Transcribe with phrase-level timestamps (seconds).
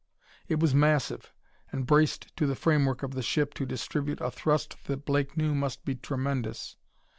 [0.47, 1.31] It was massive,
[1.71, 5.53] and braced to the framework of the ship to distribute a thrust that Blake knew
[5.53, 6.75] must be tremendous.